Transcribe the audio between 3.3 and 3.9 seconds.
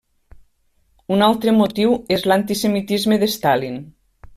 Stalin.